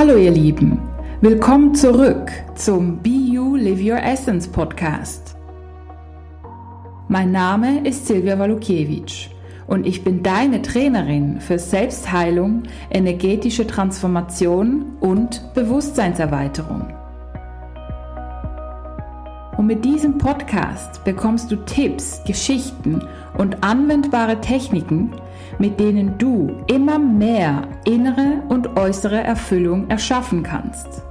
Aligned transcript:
Hallo 0.00 0.16
ihr 0.16 0.30
Lieben, 0.30 0.80
willkommen 1.20 1.74
zurück 1.74 2.32
zum 2.54 3.02
Be 3.02 3.10
You 3.10 3.54
Live 3.56 3.82
Your 3.82 4.02
Essence 4.02 4.48
Podcast. 4.48 5.36
Mein 7.08 7.32
Name 7.32 7.86
ist 7.86 8.06
Silvia 8.06 8.38
Walukiewicz 8.38 9.28
und 9.66 9.86
ich 9.86 10.02
bin 10.02 10.22
deine 10.22 10.62
Trainerin 10.62 11.38
für 11.38 11.58
Selbstheilung, 11.58 12.62
energetische 12.88 13.66
Transformation 13.66 14.86
und 15.00 15.52
Bewusstseinserweiterung. 15.52 16.94
Und 19.58 19.66
mit 19.66 19.84
diesem 19.84 20.16
Podcast 20.16 21.04
bekommst 21.04 21.52
du 21.52 21.56
Tipps, 21.56 22.24
Geschichten 22.24 23.02
und 23.36 23.62
anwendbare 23.62 24.40
Techniken, 24.40 25.12
mit 25.58 25.78
denen 25.80 26.16
du 26.18 26.62
immer 26.66 26.98
mehr 26.98 27.62
innere 27.84 28.42
und 28.48 28.78
äußere 28.78 29.22
Erfüllung 29.22 29.88
erschaffen 29.88 30.42
kannst. 30.42 31.02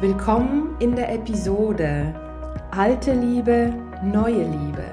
Willkommen 0.00 0.74
in 0.80 0.96
der 0.96 1.12
Episode 1.14 2.14
Alte 2.72 3.12
Liebe, 3.12 3.72
neue 4.02 4.42
Liebe. 4.42 4.84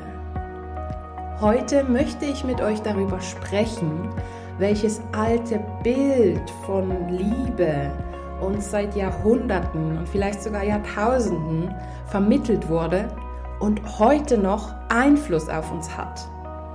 Heute 1.42 1.84
möchte 1.86 2.26
ich 2.26 2.44
mit 2.44 2.62
euch 2.62 2.82
darüber 2.82 3.20
sprechen, 3.22 4.10
welches 4.58 5.02
alte 5.14 5.62
Bild 5.84 6.50
von 6.66 6.92
Liebe 7.10 7.92
uns 8.42 8.70
seit 8.70 8.96
Jahrhunderten 8.96 9.98
und 9.98 10.08
vielleicht 10.08 10.44
sogar 10.44 10.64
Jahrtausenden 10.64 11.74
vermittelt 12.08 12.70
wurde 12.70 13.08
und 13.60 13.82
heute 14.00 14.38
noch 14.38 14.74
Einfluss 14.90 15.50
auf 15.50 15.72
uns 15.72 15.98
hat. 15.98 16.28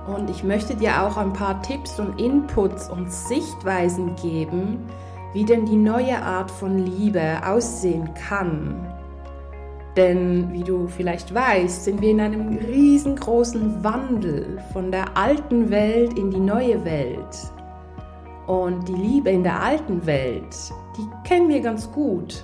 Und 0.07 0.29
ich 0.29 0.43
möchte 0.43 0.75
dir 0.75 1.01
auch 1.01 1.17
ein 1.17 1.33
paar 1.33 1.61
Tipps 1.61 1.99
und 1.99 2.19
Inputs 2.19 2.89
und 2.89 3.11
Sichtweisen 3.11 4.15
geben, 4.15 4.85
wie 5.33 5.45
denn 5.45 5.65
die 5.65 5.77
neue 5.77 6.21
Art 6.21 6.51
von 6.51 6.77
Liebe 6.77 7.41
aussehen 7.45 8.13
kann. 8.13 8.85
Denn 9.95 10.51
wie 10.51 10.63
du 10.63 10.87
vielleicht 10.87 11.33
weißt, 11.33 11.85
sind 11.85 12.01
wir 12.01 12.11
in 12.11 12.21
einem 12.21 12.57
riesengroßen 12.57 13.83
Wandel 13.83 14.61
von 14.73 14.91
der 14.91 15.17
alten 15.17 15.69
Welt 15.69 16.17
in 16.17 16.31
die 16.31 16.39
neue 16.39 16.83
Welt. 16.83 17.51
Und 18.45 18.87
die 18.87 18.93
Liebe 18.93 19.31
in 19.31 19.43
der 19.43 19.61
alten 19.61 20.05
Welt, 20.05 20.55
die 20.97 21.27
kennen 21.27 21.49
wir 21.49 21.61
ganz 21.61 21.91
gut. 21.91 22.43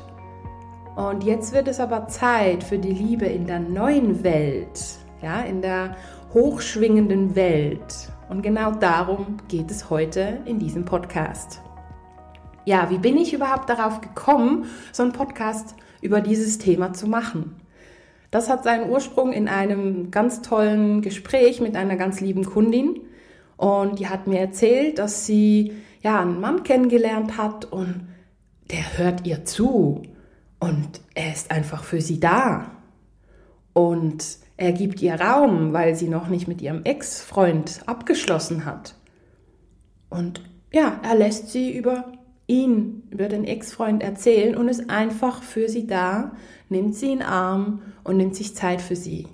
Und 0.96 1.24
jetzt 1.24 1.54
wird 1.54 1.68
es 1.68 1.80
aber 1.80 2.08
Zeit 2.08 2.64
für 2.64 2.78
die 2.78 2.94
Liebe 2.94 3.26
in 3.26 3.46
der 3.46 3.60
neuen 3.60 4.24
Welt, 4.24 4.82
ja, 5.22 5.42
in 5.42 5.62
der 5.62 5.96
hochschwingenden 6.34 7.36
Welt. 7.36 8.12
Und 8.30 8.42
genau 8.42 8.72
darum 8.72 9.38
geht 9.48 9.70
es 9.70 9.90
heute 9.90 10.40
in 10.46 10.60
diesem 10.60 10.86
Podcast. 10.86 11.62
Ja, 12.66 12.90
wie 12.90 12.98
bin 12.98 13.18
ich 13.18 13.34
überhaupt 13.34 13.70
darauf 13.70 14.02
gekommen, 14.02 14.66
so 14.92 15.04
einen 15.04 15.12
Podcast 15.12 15.76
über 16.02 16.22
dieses 16.22 16.58
Thema 16.58 16.94
zu 16.94 17.08
machen? 17.08 17.56
Das 18.30 18.50
hat 18.50 18.64
seinen 18.64 18.90
Ursprung 18.90 19.34
in 19.34 19.50
einem 19.50 20.10
ganz 20.12 20.42
tollen 20.42 21.02
Gespräch 21.02 21.60
mit 21.60 21.76
einer 21.76 21.98
ganz 21.98 22.22
lieben 22.22 22.46
Kundin. 22.46 23.02
Und 23.58 24.00
die 24.00 24.08
hat 24.08 24.28
mir 24.28 24.40
erzählt, 24.40 25.00
dass 25.00 25.26
sie 25.26 25.74
ja 26.02 26.22
einen 26.22 26.40
Mann 26.40 26.64
kennengelernt 26.64 27.38
hat 27.38 27.66
und 27.66 28.08
der 28.72 28.98
hört 28.98 29.28
ihr 29.28 29.44
zu 29.44 30.04
und 30.60 31.02
er 31.14 31.34
ist 31.34 31.52
einfach 31.52 31.84
für 31.84 32.00
sie 32.00 32.20
da. 32.20 32.72
Und 33.74 34.24
er 34.62 34.74
gibt 34.74 35.02
ihr 35.02 35.16
Raum, 35.16 35.74
weil 35.74 35.96
sie 35.96 36.08
noch 36.08 36.28
nicht 36.28 36.48
mit 36.48 36.62
ihrem 36.62 36.84
Ex-Freund 36.84 37.82
abgeschlossen 37.88 38.64
hat. 38.64 38.94
Und 40.08 40.44
ja, 40.72 41.00
er 41.02 41.16
lässt 41.16 41.50
sie 41.50 41.76
über 41.76 42.12
ihn, 42.46 43.02
über 43.10 43.28
den 43.28 43.44
Ex-Freund 43.44 44.04
erzählen 44.04 44.56
und 44.56 44.70
ist 44.70 44.88
einfach 44.92 45.42
für 45.42 45.68
sie 45.68 45.88
da, 45.88 46.34
nimmt 46.70 46.94
sie 46.94 47.12
in 47.12 47.20
den 47.20 47.28
Arm 47.28 47.82
und 48.04 48.18
nimmt 48.18 48.36
sich 48.36 48.56
Zeit 48.56 48.84
für 48.84 48.96
sie. 48.96 49.26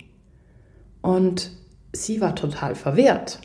Und 1.02 1.50
sie 1.92 2.22
war 2.22 2.34
total 2.34 2.74
verwirrt. 2.74 3.42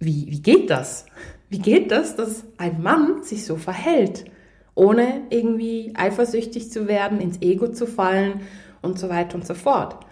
Wie, 0.00 0.26
wie 0.28 0.42
geht 0.42 0.68
das? 0.68 1.06
Wie 1.48 1.60
geht 1.60 1.92
das, 1.92 2.14
dass 2.14 2.44
ein 2.58 2.82
Mann 2.82 3.22
sich 3.22 3.46
so 3.46 3.56
verhält, 3.56 4.26
ohne 4.74 5.22
irgendwie 5.30 5.94
eifersüchtig 5.94 6.70
zu 6.70 6.88
werden, 6.88 7.22
ins 7.22 7.40
Ego 7.40 7.68
zu 7.68 7.86
fallen 7.86 8.42
und 8.82 8.98
so 8.98 9.08
weiter 9.08 9.36
und 9.36 9.46
so 9.46 9.54
fort? 9.54 10.04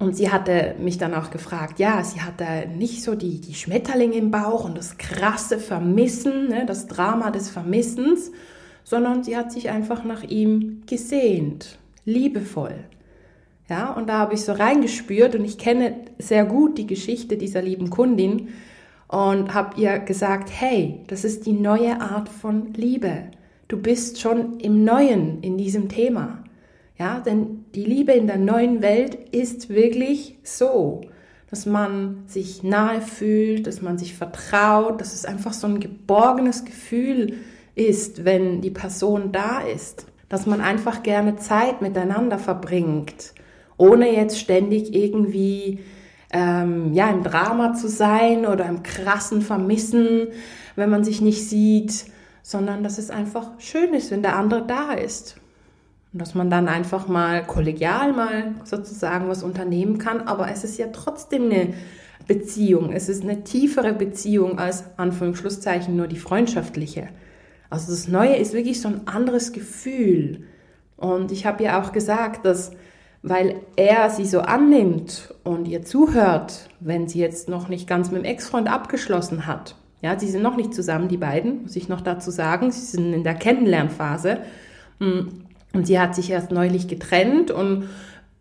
Und 0.00 0.16
sie 0.16 0.30
hatte 0.30 0.76
mich 0.78 0.96
dann 0.96 1.12
auch 1.12 1.30
gefragt, 1.30 1.78
ja, 1.78 2.02
sie 2.02 2.22
hatte 2.22 2.66
nicht 2.74 3.02
so 3.02 3.14
die, 3.14 3.38
die 3.38 3.52
Schmetterlinge 3.52 4.16
im 4.16 4.30
Bauch 4.30 4.64
und 4.64 4.78
das 4.78 4.96
krasse 4.96 5.58
Vermissen, 5.58 6.48
ne, 6.48 6.64
das 6.64 6.86
Drama 6.86 7.30
des 7.30 7.50
Vermissens, 7.50 8.32
sondern 8.82 9.22
sie 9.22 9.36
hat 9.36 9.52
sich 9.52 9.68
einfach 9.68 10.02
nach 10.02 10.22
ihm 10.22 10.84
gesehnt, 10.86 11.78
liebevoll. 12.06 12.76
Ja, 13.68 13.92
und 13.92 14.08
da 14.08 14.20
habe 14.20 14.32
ich 14.32 14.40
so 14.40 14.52
reingespürt 14.52 15.34
und 15.34 15.44
ich 15.44 15.58
kenne 15.58 15.94
sehr 16.18 16.46
gut 16.46 16.78
die 16.78 16.86
Geschichte 16.86 17.36
dieser 17.36 17.60
lieben 17.60 17.90
Kundin 17.90 18.48
und 19.06 19.52
habe 19.52 19.78
ihr 19.78 19.98
gesagt, 19.98 20.48
hey, 20.50 21.00
das 21.08 21.24
ist 21.24 21.44
die 21.44 21.52
neue 21.52 22.00
Art 22.00 22.30
von 22.30 22.72
Liebe. 22.72 23.24
Du 23.68 23.76
bist 23.76 24.18
schon 24.18 24.60
im 24.60 24.82
Neuen 24.82 25.42
in 25.42 25.58
diesem 25.58 25.90
Thema. 25.90 26.42
Ja, 26.98 27.20
denn 27.20 27.59
die 27.74 27.84
Liebe 27.84 28.12
in 28.12 28.26
der 28.26 28.38
neuen 28.38 28.82
Welt 28.82 29.14
ist 29.32 29.68
wirklich 29.68 30.38
so, 30.42 31.02
dass 31.50 31.66
man 31.66 32.24
sich 32.26 32.62
nahe 32.62 33.00
fühlt, 33.00 33.66
dass 33.66 33.82
man 33.82 33.98
sich 33.98 34.14
vertraut, 34.14 35.00
dass 35.00 35.14
es 35.14 35.24
einfach 35.24 35.52
so 35.52 35.66
ein 35.66 35.80
geborgenes 35.80 36.64
Gefühl 36.64 37.34
ist, 37.74 38.24
wenn 38.24 38.60
die 38.60 38.70
Person 38.70 39.32
da 39.32 39.60
ist, 39.60 40.06
dass 40.28 40.46
man 40.46 40.60
einfach 40.60 41.02
gerne 41.02 41.36
Zeit 41.36 41.82
miteinander 41.82 42.38
verbringt, 42.38 43.34
ohne 43.76 44.14
jetzt 44.14 44.38
ständig 44.38 44.94
irgendwie 44.94 45.80
ähm, 46.32 46.92
ja 46.92 47.10
im 47.10 47.24
Drama 47.24 47.74
zu 47.74 47.88
sein 47.88 48.46
oder 48.46 48.66
im 48.66 48.82
krassen 48.82 49.42
Vermissen, 49.42 50.28
wenn 50.76 50.90
man 50.90 51.04
sich 51.04 51.20
nicht 51.20 51.48
sieht, 51.48 52.04
sondern 52.42 52.82
dass 52.84 52.98
es 52.98 53.10
einfach 53.10 53.50
schön 53.58 53.94
ist, 53.94 54.10
wenn 54.10 54.22
der 54.22 54.36
andere 54.36 54.66
da 54.66 54.92
ist 54.92 55.39
und 56.12 56.20
dass 56.20 56.34
man 56.34 56.50
dann 56.50 56.68
einfach 56.68 57.08
mal 57.08 57.44
kollegial 57.44 58.12
mal 58.12 58.54
sozusagen 58.64 59.28
was 59.28 59.42
unternehmen 59.42 59.98
kann, 59.98 60.22
aber 60.22 60.50
es 60.50 60.64
ist 60.64 60.78
ja 60.78 60.88
trotzdem 60.88 61.44
eine 61.44 61.74
Beziehung. 62.26 62.92
Es 62.92 63.08
ist 63.08 63.22
eine 63.22 63.44
tiefere 63.44 63.92
Beziehung 63.92 64.58
als 64.58 64.84
Anführungsschlusszeichen 64.96 65.96
nur 65.96 66.06
die 66.06 66.18
freundschaftliche. 66.18 67.08
Also 67.70 67.92
das 67.92 68.08
Neue 68.08 68.36
ist 68.36 68.52
wirklich 68.52 68.80
so 68.80 68.88
ein 68.88 69.06
anderes 69.06 69.52
Gefühl. 69.52 70.44
Und 70.96 71.32
ich 71.32 71.46
habe 71.46 71.62
ja 71.64 71.80
auch 71.80 71.92
gesagt, 71.92 72.44
dass 72.44 72.72
weil 73.22 73.56
er 73.76 74.08
sie 74.08 74.24
so 74.24 74.40
annimmt 74.40 75.34
und 75.44 75.68
ihr 75.68 75.82
zuhört, 75.82 76.70
wenn 76.80 77.06
sie 77.06 77.18
jetzt 77.18 77.48
noch 77.48 77.68
nicht 77.68 77.86
ganz 77.86 78.10
mit 78.10 78.22
dem 78.22 78.24
Ex-Freund 78.24 78.70
abgeschlossen 78.70 79.46
hat. 79.46 79.76
Ja, 80.00 80.18
sie 80.18 80.28
sind 80.28 80.42
noch 80.42 80.56
nicht 80.56 80.72
zusammen, 80.72 81.08
die 81.08 81.18
beiden, 81.18 81.62
muss 81.62 81.76
ich 81.76 81.88
noch 81.88 82.00
dazu 82.00 82.30
sagen. 82.30 82.70
Sie 82.70 82.80
sind 82.80 83.12
in 83.12 83.22
der 83.22 83.34
Kennenlernphase. 83.34 84.38
Hm. 84.98 85.44
Und 85.72 85.86
sie 85.86 85.98
hat 85.98 86.14
sich 86.14 86.30
erst 86.30 86.50
neulich 86.50 86.88
getrennt 86.88 87.50
und 87.50 87.88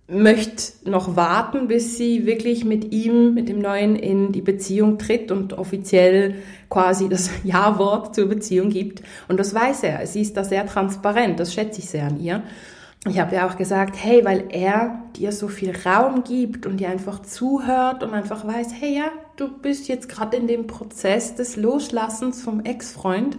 möchte 0.10 0.90
noch 0.90 1.16
warten, 1.16 1.68
bis 1.68 1.98
sie 1.98 2.26
wirklich 2.26 2.66
mit 2.66 2.92
ihm, 2.92 3.36
mit 3.36 3.48
dem 3.48 3.60
Neuen 3.60 3.96
in 3.96 4.32
die 4.32 4.42
Beziehung 4.42 4.98
tritt 4.98 5.32
und 5.32 5.54
offiziell 5.54 6.36
quasi 6.70 7.10
das 7.10 7.30
Ja-Wort 7.44 8.16
zur 8.16 8.28
Beziehung 8.28 8.70
gibt. 8.70 9.04
Und 9.28 9.40
das 9.40 9.54
weiß 9.54 9.84
er. 9.84 10.06
Sie 10.08 10.22
ist 10.22 10.36
da 10.36 10.44
sehr 10.44 10.66
transparent. 10.66 11.40
Das 11.40 11.54
schätze 11.54 11.80
ich 11.80 11.90
sehr 11.90 12.06
an 12.06 12.20
ihr. 12.20 12.42
Ich 13.08 13.20
habe 13.20 13.36
ja 13.36 13.48
auch 13.48 13.56
gesagt, 13.56 13.96
hey, 13.98 14.26
weil 14.26 14.46
er 14.50 15.04
dir 15.16 15.32
so 15.32 15.48
viel 15.48 15.74
Raum 15.86 16.24
gibt 16.24 16.66
und 16.66 16.78
dir 16.78 16.90
einfach 16.90 17.22
zuhört 17.22 18.04
und 18.04 18.14
einfach 18.14 18.46
weiß, 18.46 18.74
hey 18.78 18.98
ja, 18.98 19.12
du 19.38 19.48
bist 19.48 19.88
jetzt 19.88 20.10
gerade 20.10 20.36
in 20.36 20.48
dem 20.48 20.68
Prozess 20.68 21.36
des 21.36 21.56
Loslassens 21.56 22.42
vom 22.42 22.60
Ex-Freund 22.66 23.38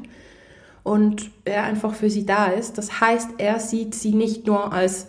und 0.82 1.30
er 1.44 1.64
einfach 1.64 1.94
für 1.94 2.10
sie 2.10 2.26
da 2.26 2.46
ist. 2.46 2.78
Das 2.78 3.00
heißt, 3.00 3.30
er 3.38 3.60
sieht 3.60 3.94
sie 3.94 4.12
nicht 4.12 4.46
nur 4.46 4.72
als 4.72 5.06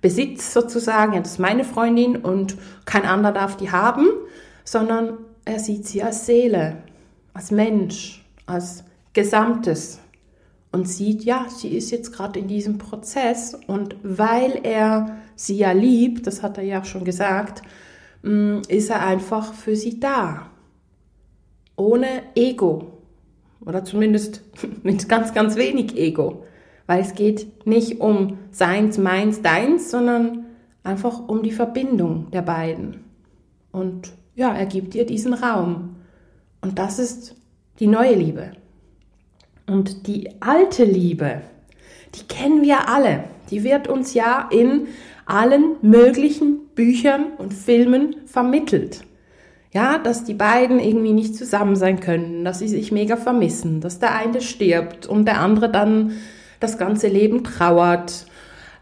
Besitz 0.00 0.52
sozusagen, 0.52 1.22
das 1.22 1.32
ist 1.32 1.38
meine 1.38 1.64
Freundin 1.64 2.16
und 2.16 2.56
kein 2.84 3.04
anderer 3.04 3.32
darf 3.32 3.56
die 3.56 3.70
haben, 3.70 4.06
sondern 4.64 5.18
er 5.44 5.58
sieht 5.58 5.86
sie 5.86 6.02
als 6.02 6.26
Seele, 6.26 6.78
als 7.34 7.50
Mensch, 7.50 8.24
als 8.46 8.84
Gesamtes 9.12 10.00
und 10.72 10.88
sieht, 10.88 11.22
ja, 11.22 11.46
sie 11.48 11.68
ist 11.68 11.90
jetzt 11.90 12.12
gerade 12.12 12.40
in 12.40 12.48
diesem 12.48 12.78
Prozess 12.78 13.56
und 13.66 13.96
weil 14.02 14.60
er 14.62 15.18
sie 15.36 15.56
ja 15.56 15.72
liebt, 15.72 16.26
das 16.26 16.42
hat 16.42 16.58
er 16.58 16.64
ja 16.64 16.84
schon 16.84 17.04
gesagt, 17.04 17.62
mm, 18.22 18.60
ist 18.68 18.90
er 18.90 19.04
einfach 19.04 19.52
für 19.52 19.76
sie 19.76 20.00
da. 20.00 20.46
Ohne 21.76 22.22
Ego, 22.34 23.01
oder 23.66 23.84
zumindest 23.84 24.42
mit 24.82 25.08
ganz, 25.08 25.34
ganz 25.34 25.56
wenig 25.56 25.96
Ego. 25.96 26.44
Weil 26.86 27.00
es 27.00 27.14
geht 27.14 27.66
nicht 27.66 28.00
um 28.00 28.38
seins, 28.50 28.98
meins, 28.98 29.42
deins, 29.42 29.90
sondern 29.90 30.46
einfach 30.82 31.28
um 31.28 31.42
die 31.42 31.52
Verbindung 31.52 32.30
der 32.32 32.42
beiden. 32.42 33.04
Und 33.70 34.12
ja, 34.34 34.52
er 34.52 34.66
gibt 34.66 34.94
dir 34.94 35.06
diesen 35.06 35.34
Raum. 35.34 35.96
Und 36.60 36.78
das 36.78 36.98
ist 36.98 37.36
die 37.78 37.86
neue 37.86 38.14
Liebe. 38.14 38.52
Und 39.66 40.06
die 40.06 40.30
alte 40.40 40.84
Liebe, 40.84 41.42
die 42.14 42.24
kennen 42.26 42.62
wir 42.62 42.88
alle. 42.88 43.24
Die 43.50 43.64
wird 43.64 43.88
uns 43.88 44.14
ja 44.14 44.48
in 44.50 44.88
allen 45.24 45.76
möglichen 45.82 46.66
Büchern 46.74 47.32
und 47.38 47.54
Filmen 47.54 48.16
vermittelt. 48.26 49.02
Ja, 49.72 49.96
dass 49.96 50.24
die 50.24 50.34
beiden 50.34 50.78
irgendwie 50.78 51.14
nicht 51.14 51.34
zusammen 51.34 51.76
sein 51.76 52.00
können, 52.00 52.44
dass 52.44 52.58
sie 52.58 52.68
sich 52.68 52.92
mega 52.92 53.16
vermissen, 53.16 53.80
dass 53.80 53.98
der 53.98 54.14
eine 54.14 54.42
stirbt 54.42 55.06
und 55.06 55.24
der 55.24 55.40
andere 55.40 55.70
dann 55.70 56.12
das 56.60 56.76
ganze 56.76 57.08
Leben 57.08 57.42
trauert. 57.42 58.26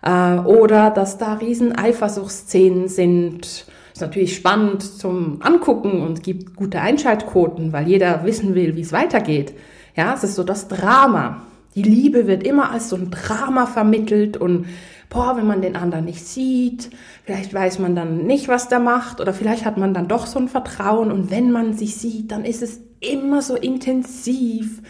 Äh, 0.03 0.39
oder 0.39 0.91
dass 0.91 1.19
da 1.19 1.35
riesen 1.35 1.77
Eifersuchtsszenen 1.77 2.89
sind. 2.89 3.67
Ist 3.93 4.01
natürlich 4.01 4.35
spannend 4.35 4.83
zum 4.83 5.41
Angucken 5.43 6.03
und 6.03 6.23
gibt 6.23 6.57
gute 6.57 6.81
Einschaltquoten, 6.81 7.73
weil 7.73 7.87
jeder 7.87 8.25
wissen 8.25 8.55
will, 8.55 8.77
wie 8.77 8.81
es 8.81 8.93
weitergeht. 8.93 9.55
Ja, 9.97 10.15
es 10.15 10.25
ist 10.25 10.35
so 10.35 10.43
das 10.43 10.69
Drama. 10.69 11.43
Die 11.75 11.83
Liebe 11.83 12.27
wird 12.27 12.43
immer 12.43 12.73
als 12.73 12.89
so 12.89 12.97
ein 12.97 13.11
Drama 13.11 13.67
vermittelt 13.67 14.37
und 14.37 14.67
boah, 15.11 15.37
wenn 15.37 15.47
man 15.47 15.61
den 15.61 15.77
anderen 15.77 16.07
nicht 16.07 16.27
sieht, 16.27 16.91
vielleicht 17.25 17.53
weiß 17.53 17.81
man 17.81 17.95
dann 17.95 18.27
nicht, 18.27 18.49
was 18.49 18.69
der 18.69 18.79
macht 18.79 19.21
oder 19.21 19.35
vielleicht 19.35 19.67
hat 19.67 19.77
man 19.77 19.93
dann 19.93 20.09
doch 20.09 20.27
so 20.27 20.39
ein 20.39 20.49
Vertrauen 20.49 21.13
und 21.13 21.31
wenn 21.31 21.51
man 21.51 21.75
sich 21.75 21.97
sieht, 21.97 22.31
dann 22.31 22.45
ist 22.45 22.63
es 22.63 22.81
immer 23.01 23.43
so 23.43 23.57
intensiv 23.57 24.81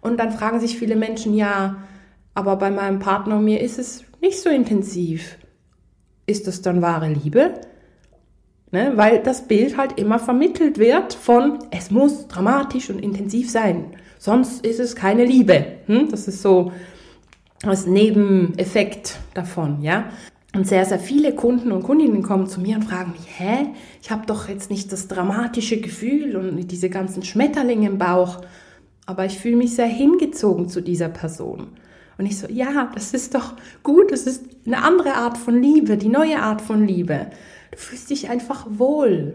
und 0.00 0.18
dann 0.18 0.32
fragen 0.32 0.60
sich 0.60 0.78
viele 0.78 0.96
Menschen, 0.96 1.34
ja, 1.34 1.76
aber 2.34 2.56
bei 2.56 2.70
meinem 2.70 2.98
Partner 2.98 3.36
und 3.36 3.44
mir 3.44 3.60
ist 3.60 3.78
es 3.78 4.02
nicht 4.20 4.40
so 4.40 4.48
intensiv. 4.48 5.36
Ist 6.26 6.46
das 6.46 6.62
dann 6.62 6.82
wahre 6.82 7.08
Liebe? 7.08 7.54
Ne? 8.72 8.92
Weil 8.96 9.22
das 9.22 9.46
Bild 9.46 9.76
halt 9.76 9.98
immer 9.98 10.18
vermittelt 10.18 10.78
wird 10.78 11.14
von, 11.14 11.58
es 11.70 11.90
muss 11.90 12.28
dramatisch 12.28 12.90
und 12.90 12.98
intensiv 12.98 13.50
sein, 13.50 13.92
sonst 14.18 14.64
ist 14.66 14.80
es 14.80 14.96
keine 14.96 15.24
Liebe. 15.24 15.66
Hm? 15.86 16.08
Das 16.10 16.28
ist 16.28 16.42
so 16.42 16.72
als 17.68 17.86
Nebeneffekt 17.86 19.18
davon, 19.34 19.82
ja. 19.82 20.10
Und 20.54 20.66
sehr, 20.66 20.86
sehr 20.86 20.98
viele 20.98 21.34
Kunden 21.34 21.70
und 21.70 21.82
Kundinnen 21.82 22.22
kommen 22.22 22.46
zu 22.46 22.60
mir 22.60 22.76
und 22.76 22.84
fragen 22.84 23.12
mich, 23.12 23.26
hä, 23.38 23.66
ich 24.00 24.10
habe 24.10 24.26
doch 24.26 24.48
jetzt 24.48 24.70
nicht 24.70 24.90
das 24.90 25.06
dramatische 25.06 25.80
Gefühl 25.80 26.34
und 26.36 26.56
diese 26.68 26.88
ganzen 26.88 27.22
Schmetterlinge 27.22 27.88
im 27.88 27.98
Bauch, 27.98 28.40
aber 29.04 29.26
ich 29.26 29.38
fühle 29.38 29.56
mich 29.56 29.74
sehr 29.74 29.86
hingezogen 29.86 30.68
zu 30.68 30.80
dieser 30.80 31.08
Person. 31.08 31.68
Und 32.18 32.26
ich 32.26 32.38
so, 32.38 32.48
ja, 32.48 32.90
das 32.94 33.12
ist 33.12 33.34
doch 33.34 33.54
gut, 33.82 34.10
das 34.10 34.22
ist 34.22 34.44
eine 34.64 34.82
andere 34.82 35.14
Art 35.14 35.36
von 35.36 35.60
Liebe, 35.60 35.96
die 35.98 36.08
neue 36.08 36.40
Art 36.40 36.62
von 36.62 36.86
Liebe. 36.86 37.26
Du 37.70 37.78
fühlst 37.78 38.08
dich 38.10 38.30
einfach 38.30 38.66
wohl. 38.70 39.34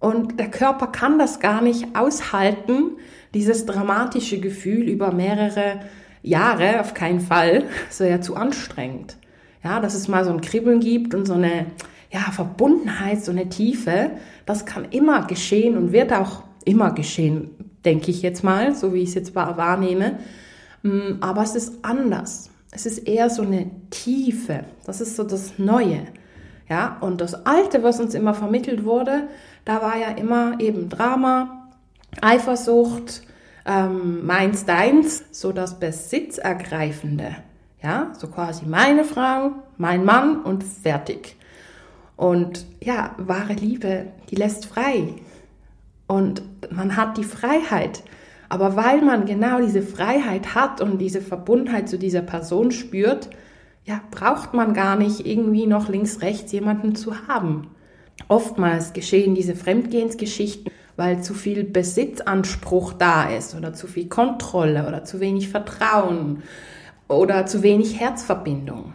Und 0.00 0.40
der 0.40 0.50
Körper 0.50 0.88
kann 0.88 1.18
das 1.18 1.38
gar 1.38 1.62
nicht 1.62 1.94
aushalten, 1.94 2.96
dieses 3.32 3.66
dramatische 3.66 4.40
Gefühl 4.40 4.88
über 4.88 5.12
mehrere 5.12 5.80
Jahre, 6.24 6.80
auf 6.80 6.94
keinen 6.94 7.20
Fall. 7.20 7.64
Das 7.88 8.00
wäre 8.00 8.10
ja 8.10 8.20
zu 8.20 8.34
anstrengend. 8.34 9.16
Ja, 9.62 9.80
dass 9.80 9.94
es 9.94 10.08
mal 10.08 10.24
so 10.24 10.30
ein 10.30 10.40
Kribbeln 10.40 10.80
gibt 10.80 11.14
und 11.14 11.26
so 11.26 11.34
eine 11.34 11.66
ja, 12.12 12.20
Verbundenheit, 12.32 13.24
so 13.24 13.32
eine 13.32 13.48
Tiefe, 13.48 14.10
das 14.46 14.66
kann 14.66 14.86
immer 14.90 15.26
geschehen 15.26 15.76
und 15.76 15.92
wird 15.92 16.12
auch 16.12 16.44
immer 16.64 16.92
geschehen, 16.92 17.50
denke 17.84 18.10
ich 18.10 18.22
jetzt 18.22 18.44
mal, 18.44 18.74
so 18.74 18.94
wie 18.94 19.02
ich 19.02 19.10
es 19.10 19.14
jetzt 19.14 19.34
wahrnehme. 19.34 20.18
Mm, 20.82 21.20
aber 21.20 21.42
es 21.42 21.54
ist 21.54 21.78
anders. 21.82 22.50
Es 22.70 22.86
ist 22.86 23.06
eher 23.06 23.30
so 23.30 23.42
eine 23.42 23.70
Tiefe. 23.90 24.64
Das 24.84 25.00
ist 25.00 25.16
so 25.16 25.24
das 25.24 25.58
Neue. 25.58 26.02
Ja, 26.68 26.98
und 27.00 27.20
das 27.20 27.46
Alte, 27.46 27.82
was 27.82 28.00
uns 28.00 28.14
immer 28.14 28.34
vermittelt 28.34 28.84
wurde, 28.84 29.28
da 29.64 29.82
war 29.82 29.98
ja 29.98 30.08
immer 30.08 30.60
eben 30.60 30.88
Drama, 30.88 31.68
Eifersucht, 32.20 33.22
ähm, 33.66 34.24
meins, 34.26 34.64
deins, 34.64 35.24
so 35.30 35.52
das 35.52 35.78
Besitzergreifende. 35.78 37.36
Ja, 37.82 38.12
so 38.18 38.28
quasi 38.28 38.64
meine 38.66 39.04
Frau, 39.04 39.50
mein 39.76 40.04
Mann 40.04 40.42
und 40.42 40.64
fertig. 40.64 41.36
Und 42.16 42.64
ja, 42.80 43.14
wahre 43.18 43.54
Liebe, 43.54 44.06
die 44.30 44.36
lässt 44.36 44.66
frei. 44.66 45.14
Und 46.06 46.42
man 46.70 46.96
hat 46.96 47.18
die 47.18 47.24
Freiheit. 47.24 48.02
Aber 48.48 48.76
weil 48.76 49.02
man 49.02 49.26
genau 49.26 49.60
diese 49.60 49.82
Freiheit 49.82 50.54
hat 50.54 50.80
und 50.80 50.98
diese 50.98 51.20
Verbundenheit 51.20 51.88
zu 51.88 51.98
dieser 51.98 52.22
Person 52.22 52.70
spürt, 52.70 53.30
ja, 53.84 54.00
braucht 54.10 54.54
man 54.54 54.72
gar 54.74 54.96
nicht 54.96 55.26
irgendwie 55.26 55.66
noch 55.66 55.88
links, 55.88 56.22
rechts 56.22 56.52
jemanden 56.52 56.94
zu 56.94 57.26
haben. 57.28 57.68
Oftmals 58.28 58.92
geschehen 58.92 59.34
diese 59.34 59.54
Fremdgehensgeschichten, 59.54 60.70
weil 60.96 61.22
zu 61.22 61.34
viel 61.34 61.64
Besitzanspruch 61.64 62.92
da 62.92 63.28
ist 63.28 63.54
oder 63.54 63.72
zu 63.72 63.86
viel 63.86 64.08
Kontrolle 64.08 64.86
oder 64.86 65.04
zu 65.04 65.20
wenig 65.20 65.48
Vertrauen 65.48 66.42
oder 67.08 67.46
zu 67.46 67.62
wenig 67.62 68.00
Herzverbindung. 68.00 68.94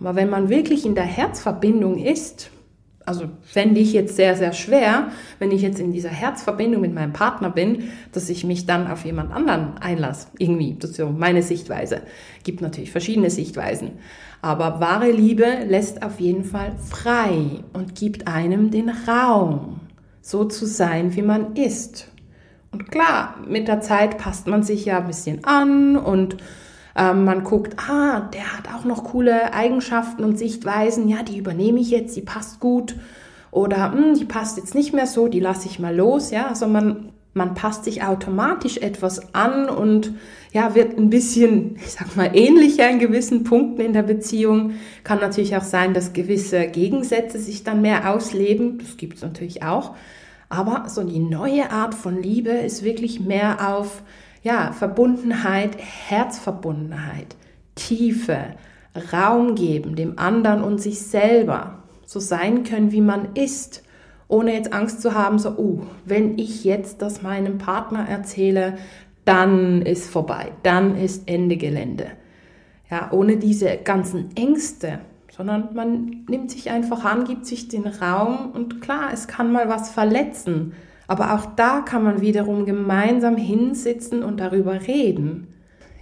Aber 0.00 0.16
wenn 0.16 0.30
man 0.30 0.48
wirklich 0.48 0.84
in 0.84 0.94
der 0.94 1.04
Herzverbindung 1.04 1.98
ist, 1.98 2.50
also 3.06 3.26
fände 3.42 3.80
ich 3.80 3.92
jetzt 3.92 4.16
sehr, 4.16 4.34
sehr 4.36 4.52
schwer, 4.52 5.08
wenn 5.38 5.50
ich 5.50 5.62
jetzt 5.62 5.78
in 5.78 5.92
dieser 5.92 6.08
Herzverbindung 6.08 6.80
mit 6.80 6.94
meinem 6.94 7.12
Partner 7.12 7.50
bin, 7.50 7.90
dass 8.12 8.30
ich 8.30 8.44
mich 8.44 8.66
dann 8.66 8.86
auf 8.86 9.04
jemand 9.04 9.32
anderen 9.32 9.76
einlasse. 9.78 10.28
Irgendwie, 10.38 10.76
das 10.78 10.90
ist 10.90 10.96
so 10.96 11.08
meine 11.08 11.42
Sichtweise. 11.42 12.02
Gibt 12.44 12.62
natürlich 12.62 12.90
verschiedene 12.90 13.30
Sichtweisen. 13.30 13.92
Aber 14.40 14.80
wahre 14.80 15.10
Liebe 15.10 15.46
lässt 15.66 16.02
auf 16.02 16.20
jeden 16.20 16.44
Fall 16.44 16.72
frei 16.78 17.62
und 17.72 17.94
gibt 17.94 18.26
einem 18.26 18.70
den 18.70 18.90
Raum, 18.90 19.80
so 20.24 20.46
zu 20.46 20.64
sein, 20.64 21.14
wie 21.14 21.22
man 21.22 21.54
ist. 21.54 22.08
Und 22.72 22.90
klar, 22.90 23.34
mit 23.46 23.68
der 23.68 23.82
Zeit 23.82 24.16
passt 24.16 24.46
man 24.46 24.62
sich 24.62 24.86
ja 24.86 24.98
ein 24.98 25.06
bisschen 25.06 25.44
an 25.44 25.98
und 25.98 26.38
ähm, 26.96 27.24
man 27.24 27.44
guckt, 27.44 27.76
ah, 27.78 28.20
der 28.32 28.56
hat 28.56 28.74
auch 28.74 28.84
noch 28.86 29.04
coole 29.04 29.52
Eigenschaften 29.52 30.24
und 30.24 30.38
Sichtweisen, 30.38 31.08
ja, 31.08 31.22
die 31.22 31.36
übernehme 31.36 31.78
ich 31.78 31.90
jetzt, 31.90 32.16
die 32.16 32.22
passt 32.22 32.58
gut. 32.58 32.96
Oder 33.50 33.92
hm, 33.92 34.14
die 34.14 34.24
passt 34.24 34.56
jetzt 34.56 34.74
nicht 34.74 34.94
mehr 34.94 35.06
so, 35.06 35.28
die 35.28 35.40
lasse 35.40 35.68
ich 35.68 35.78
mal 35.78 35.94
los, 35.94 36.30
ja. 36.30 36.46
Also 36.48 36.68
man, 36.68 37.10
man 37.34 37.54
passt 37.54 37.84
sich 37.84 38.02
automatisch 38.02 38.78
etwas 38.78 39.34
an 39.34 39.68
und 39.68 40.12
ja, 40.52 40.76
wird 40.76 40.96
ein 40.96 41.10
bisschen, 41.10 41.76
ich 41.76 41.92
sag 41.92 42.16
mal, 42.16 42.30
ähnlicher 42.32 42.88
in 42.88 43.00
gewissen 43.00 43.42
Punkten 43.42 43.80
in 43.80 43.92
der 43.92 44.04
Beziehung. 44.04 44.74
Kann 45.02 45.18
natürlich 45.18 45.56
auch 45.56 45.64
sein, 45.64 45.94
dass 45.94 46.12
gewisse 46.12 46.68
Gegensätze 46.68 47.40
sich 47.40 47.64
dann 47.64 47.82
mehr 47.82 48.12
ausleben. 48.12 48.78
Das 48.78 48.96
gibt 48.96 49.16
es 49.16 49.22
natürlich 49.22 49.64
auch. 49.64 49.96
Aber 50.48 50.88
so 50.88 51.02
die 51.02 51.18
neue 51.18 51.70
Art 51.70 51.94
von 51.94 52.22
Liebe 52.22 52.50
ist 52.50 52.84
wirklich 52.84 53.18
mehr 53.18 53.74
auf 53.74 54.02
ja, 54.44 54.72
Verbundenheit, 54.72 55.76
Herzverbundenheit, 55.78 57.34
Tiefe, 57.74 58.54
Raum 59.12 59.56
geben, 59.56 59.96
dem 59.96 60.18
anderen 60.18 60.62
und 60.62 60.80
sich 60.80 61.00
selber 61.00 61.82
so 62.06 62.20
sein 62.20 62.62
können, 62.62 62.92
wie 62.92 63.00
man 63.00 63.34
ist, 63.34 63.83
ohne 64.28 64.54
jetzt 64.54 64.72
Angst 64.72 65.02
zu 65.02 65.14
haben, 65.14 65.38
so, 65.38 65.50
oh, 65.56 65.82
wenn 66.04 66.38
ich 66.38 66.64
jetzt 66.64 67.02
das 67.02 67.22
meinem 67.22 67.58
Partner 67.58 68.08
erzähle, 68.08 68.74
dann 69.24 69.82
ist 69.82 70.10
vorbei, 70.10 70.52
dann 70.62 70.96
ist 70.96 71.28
Ende 71.28 71.56
Gelände. 71.56 72.06
Ja, 72.90 73.10
ohne 73.12 73.36
diese 73.36 73.78
ganzen 73.78 74.36
Ängste, 74.36 75.00
sondern 75.30 75.74
man 75.74 76.24
nimmt 76.28 76.50
sich 76.50 76.70
einfach 76.70 77.04
an, 77.04 77.24
gibt 77.24 77.46
sich 77.46 77.68
den 77.68 77.86
Raum 77.86 78.52
und 78.52 78.80
klar, 78.80 79.10
es 79.12 79.26
kann 79.26 79.50
mal 79.52 79.68
was 79.68 79.90
verletzen, 79.90 80.74
aber 81.06 81.34
auch 81.34 81.46
da 81.56 81.80
kann 81.80 82.04
man 82.04 82.20
wiederum 82.20 82.66
gemeinsam 82.66 83.36
hinsitzen 83.36 84.22
und 84.22 84.40
darüber 84.40 84.86
reden. 84.86 85.48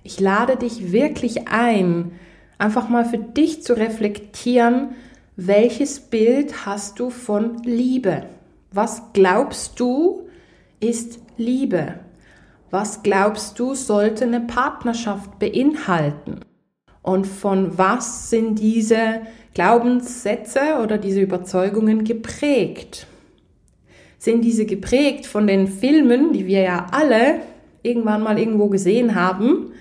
Ich 0.04 0.20
lade 0.20 0.56
dich 0.56 0.92
wirklich 0.92 1.48
ein, 1.48 2.12
einfach 2.58 2.88
mal 2.88 3.04
für 3.04 3.18
dich 3.18 3.62
zu 3.62 3.76
reflektieren, 3.76 4.90
welches 5.36 6.00
Bild 6.00 6.66
hast 6.66 6.98
du 6.98 7.10
von 7.10 7.62
Liebe? 7.64 8.24
Was 8.70 9.02
glaubst 9.12 9.78
du 9.80 10.28
ist 10.80 11.20
Liebe? 11.36 12.00
Was 12.70 13.02
glaubst 13.02 13.58
du 13.58 13.74
sollte 13.74 14.24
eine 14.24 14.40
Partnerschaft 14.40 15.38
beinhalten? 15.38 16.40
Und 17.02 17.26
von 17.26 17.76
was 17.76 18.30
sind 18.30 18.58
diese 18.58 19.22
Glaubenssätze 19.54 20.78
oder 20.82 20.98
diese 20.98 21.20
Überzeugungen 21.20 22.04
geprägt? 22.04 23.06
sind 24.22 24.44
diese 24.44 24.66
geprägt 24.66 25.26
von 25.26 25.48
den 25.48 25.66
Filmen, 25.66 26.32
die 26.32 26.46
wir 26.46 26.60
ja 26.60 26.86
alle 26.92 27.40
irgendwann 27.82 28.22
mal 28.22 28.38
irgendwo 28.38 28.68
gesehen 28.68 29.16
haben, 29.16 29.72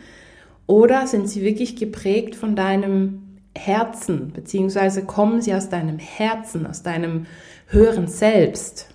oder 0.66 1.06
sind 1.06 1.30
sie 1.30 1.44
wirklich 1.44 1.76
geprägt 1.76 2.34
von 2.34 2.56
deinem 2.56 3.21
Herzen, 3.56 4.32
beziehungsweise 4.34 5.04
kommen 5.04 5.42
sie 5.42 5.54
aus 5.54 5.70
deinem 5.70 6.00
Herzen, 6.00 6.66
aus 6.66 6.84
deinem 6.84 7.26
höheren 7.68 8.08
Selbst? 8.08 8.90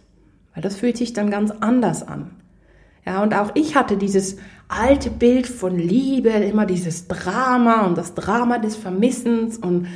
Weil 0.55 0.63
das 0.63 0.77
fühlt 0.77 0.97
sich 0.97 1.13
dann 1.13 1.31
ganz 1.31 1.51
anders 1.51 2.07
an. 2.07 2.31
Ja, 3.05 3.23
und 3.23 3.35
auch 3.35 3.53
ich 3.55 3.77
hatte 3.77 3.97
dieses 3.97 4.37
alte 4.69 5.11
Bild 5.11 5.47
von 5.47 5.79
Liebe, 5.79 6.31
immer 6.31 6.67
dieses 6.67 7.07
Drama 7.07 7.87
und 7.87 7.97
das 7.97 8.15
Drama 8.15 8.59
des 8.59 8.75
Vermissens 8.75 9.59
und 9.59 9.87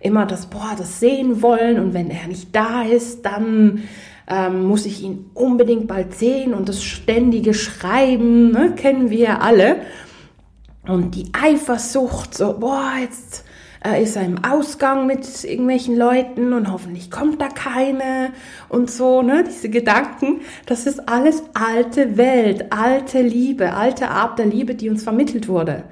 immer 0.00 0.26
das, 0.26 0.46
boah, 0.46 0.74
das 0.76 1.00
sehen 1.00 1.42
wollen 1.42 1.78
und 1.78 1.94
wenn 1.94 2.10
er 2.10 2.26
nicht 2.26 2.54
da 2.54 2.82
ist, 2.82 3.24
dann 3.26 3.82
ähm, 4.26 4.64
muss 4.64 4.86
ich 4.86 5.02
ihn 5.02 5.30
unbedingt 5.34 5.86
bald 5.86 6.14
sehen 6.14 6.54
und 6.54 6.68
das 6.68 6.82
ständige 6.82 7.54
Schreiben, 7.54 8.50
ne, 8.52 8.72
kennen 8.74 9.10
wir 9.10 9.42
alle. 9.42 9.76
Und 10.86 11.14
die 11.14 11.32
Eifersucht, 11.32 12.34
so, 12.34 12.58
boah, 12.58 12.92
jetzt 13.00 13.43
äh, 13.86 14.02
ist 14.02 14.16
er 14.16 14.22
im 14.22 14.44
Ausgang 14.44 15.06
mit 15.06 15.44
irgendwelchen 15.44 15.96
Leuten 15.96 16.52
und 16.52 16.72
hoffentlich 16.72 17.10
kommt 17.10 17.40
da 17.40 17.48
keine 17.48 18.32
und 18.68 18.90
so, 18.90 19.22
ne? 19.22 19.44
Diese 19.46 19.68
Gedanken, 19.68 20.40
das 20.66 20.86
ist 20.86 21.08
alles 21.08 21.42
alte 21.52 22.16
Welt, 22.16 22.72
alte 22.72 23.20
Liebe, 23.20 23.74
alte 23.74 24.08
Art 24.08 24.38
der 24.38 24.46
Liebe, 24.46 24.74
die 24.74 24.88
uns 24.88 25.02
vermittelt 25.02 25.48
wurde. 25.48 25.84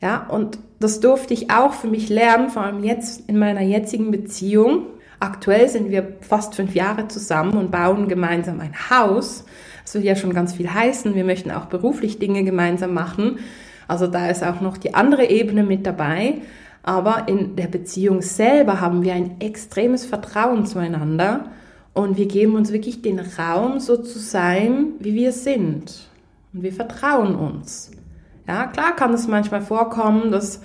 Ja, 0.00 0.26
und 0.28 0.58
das 0.80 1.00
durfte 1.00 1.34
ich 1.34 1.50
auch 1.50 1.74
für 1.74 1.88
mich 1.88 2.08
lernen, 2.08 2.48
vor 2.48 2.62
allem 2.62 2.82
jetzt 2.82 3.28
in 3.28 3.38
meiner 3.38 3.60
jetzigen 3.60 4.10
Beziehung. 4.10 4.86
Aktuell 5.20 5.68
sind 5.68 5.90
wir 5.90 6.16
fast 6.22 6.54
fünf 6.54 6.74
Jahre 6.74 7.06
zusammen 7.08 7.58
und 7.58 7.70
bauen 7.70 8.08
gemeinsam 8.08 8.60
ein 8.60 8.74
Haus. 8.88 9.44
Das 9.84 9.94
will 9.94 10.02
ja 10.02 10.16
schon 10.16 10.32
ganz 10.32 10.54
viel 10.54 10.72
heißen. 10.72 11.14
Wir 11.14 11.24
möchten 11.24 11.50
auch 11.50 11.66
beruflich 11.66 12.18
Dinge 12.18 12.42
gemeinsam 12.42 12.94
machen. 12.94 13.38
Also 13.86 14.06
da 14.06 14.30
ist 14.30 14.42
auch 14.42 14.62
noch 14.62 14.78
die 14.78 14.94
andere 14.94 15.28
Ebene 15.28 15.62
mit 15.62 15.84
dabei. 15.84 16.38
Aber 16.82 17.28
in 17.28 17.56
der 17.56 17.66
Beziehung 17.66 18.22
selber 18.22 18.80
haben 18.80 19.02
wir 19.02 19.14
ein 19.14 19.40
extremes 19.40 20.06
Vertrauen 20.06 20.64
zueinander 20.64 21.50
und 21.92 22.16
wir 22.16 22.26
geben 22.26 22.54
uns 22.54 22.72
wirklich 22.72 23.02
den 23.02 23.20
Raum, 23.20 23.80
so 23.80 23.96
zu 23.96 24.18
sein, 24.18 24.92
wie 25.00 25.14
wir 25.14 25.32
sind. 25.32 26.08
Und 26.52 26.62
wir 26.62 26.72
vertrauen 26.72 27.34
uns. 27.34 27.90
Ja, 28.48 28.66
klar 28.66 28.96
kann 28.96 29.12
es 29.12 29.28
manchmal 29.28 29.60
vorkommen, 29.60 30.30
dass 30.30 30.60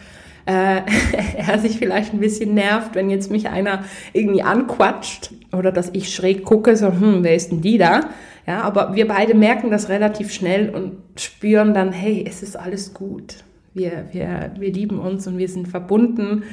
äh, 0.45 0.81
er 1.37 1.59
sich 1.59 1.77
vielleicht 1.77 2.13
ein 2.13 2.19
bisschen 2.19 2.53
nervt, 2.53 2.95
wenn 2.95 3.09
jetzt 3.09 3.31
mich 3.31 3.49
einer 3.49 3.83
irgendwie 4.13 4.43
anquatscht 4.43 5.31
oder 5.51 5.71
dass 5.71 5.89
ich 5.93 6.13
schräg 6.13 6.45
gucke, 6.45 6.75
so, 6.77 6.87
hm, 6.87 7.23
wer 7.23 7.35
ist 7.35 7.51
denn 7.51 7.61
die 7.61 7.77
da? 7.77 8.01
Ja, 8.47 8.61
aber 8.61 8.95
wir 8.95 9.07
beide 9.07 9.33
merken 9.33 9.71
das 9.71 9.89
relativ 9.89 10.31
schnell 10.31 10.69
und 10.69 10.97
spüren 11.19 11.73
dann, 11.73 11.91
hey, 11.91 12.23
es 12.27 12.43
ist 12.43 12.55
alles 12.55 12.93
gut. 12.93 13.37
Wir, 13.75 14.07
wir, 14.11 14.53
wir 14.57 14.71
lieben 14.71 14.99
uns 14.99 15.27
und 15.27 15.37
wir 15.37 15.49
sind 15.49 15.67
verbunden 15.67 16.43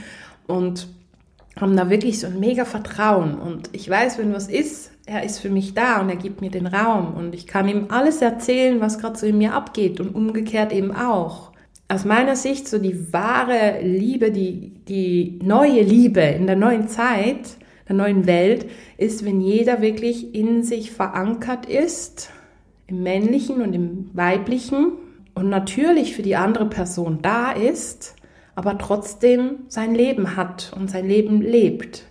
und 0.49 0.88
haben 1.59 1.76
da 1.76 1.88
wirklich 1.88 2.19
so 2.19 2.26
ein 2.26 2.41
mega 2.41 2.64
Vertrauen. 2.64 3.37
Und 3.37 3.71
ich 3.73 3.88
weiß, 3.88 4.19
wenn 4.19 4.35
was 4.35 4.49
ist, 4.49 4.91
er 5.07 5.23
ist 5.23 5.38
für 5.38 5.49
mich 5.49 5.73
da 5.73 6.00
und 6.00 6.09
er 6.09 6.17
gibt 6.17 6.41
mir 6.41 6.50
den 6.50 6.67
Raum 6.67 7.14
und 7.14 7.35
ich 7.35 7.47
kann 7.47 7.69
ihm 7.69 7.87
alles 7.91 8.23
erzählen, 8.23 8.81
was 8.81 8.99
gerade 8.99 9.19
so 9.19 9.26
in 9.26 9.38
mir 9.38 9.55
abgeht 9.55 10.00
und 10.00 10.14
umgekehrt 10.14 10.73
eben 10.73 10.91
auch. 10.91 11.52
Aus 11.88 12.05
meiner 12.05 12.37
Sicht 12.37 12.67
so 12.69 12.79
die 12.79 13.12
wahre 13.12 13.83
Liebe, 13.83 14.33
die, 14.33 14.73
die 14.88 15.38
neue 15.45 15.83
Liebe 15.83 16.23
in 16.23 16.47
der 16.47 16.57
neuen 16.57 16.88
Zeit, 16.88 17.57
der 17.88 17.95
neuen 17.95 18.26
Welt, 18.26 18.67
ist, 18.97 19.25
wenn 19.25 19.41
jeder 19.41 19.81
wirklich 19.81 20.35
in 20.35 20.64
sich 20.64 20.91
verankert 20.91 21.67
ist, 21.67 22.31
im 22.88 23.05
männlichen 23.05 23.62
und 23.62 23.75
im 23.75 24.11
weiblichen 24.12 24.93
und 25.35 25.49
natürlich 25.49 26.15
für 26.15 26.23
die 26.23 26.37
andere 26.37 26.67
Person 26.67 27.21
da 27.23 27.53
ist, 27.53 28.17
aber 28.55 28.79
trotzdem 28.79 29.61
sein 29.69 29.95
Leben 29.95 30.37
hat 30.37 30.73
und 30.77 30.91
sein 30.91 31.09
Leben 31.09 31.41
lebt. 31.41 32.05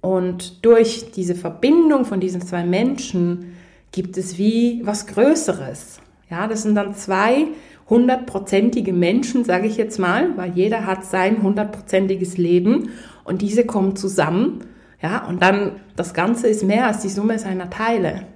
Und 0.00 0.64
durch 0.64 1.12
diese 1.12 1.34
Verbindung 1.34 2.04
von 2.04 2.20
diesen 2.20 2.42
zwei 2.42 2.64
Menschen 2.64 3.54
gibt 3.92 4.18
es 4.18 4.36
wie 4.36 4.82
was 4.84 5.06
Größeres. 5.06 6.00
Ja, 6.28 6.46
das 6.46 6.62
sind 6.62 6.74
dann 6.74 6.94
zwei 6.94 7.46
hundertprozentige 7.88 8.92
Menschen, 8.92 9.44
sage 9.44 9.66
ich 9.66 9.76
jetzt 9.76 9.98
mal, 9.98 10.36
weil 10.36 10.52
jeder 10.52 10.86
hat 10.86 11.04
sein 11.04 11.42
hundertprozentiges 11.42 12.36
Leben 12.36 12.90
und 13.24 13.42
diese 13.42 13.64
kommen 13.64 13.96
zusammen. 13.96 14.64
Ja, 15.00 15.26
und 15.26 15.42
dann 15.42 15.76
das 15.96 16.14
Ganze 16.14 16.48
ist 16.48 16.64
mehr 16.64 16.86
als 16.86 17.00
die 17.00 17.08
Summe 17.08 17.38
seiner 17.38 17.70
Teile. 17.70 18.26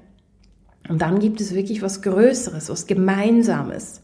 Und 0.89 1.03
dann 1.03 1.19
gibt 1.19 1.41
es 1.41 1.55
wirklich 1.55 1.83
was 1.83 2.03
Größeres, 2.03 2.71
was 2.71 2.87
Gemeinsames. 2.87 4.03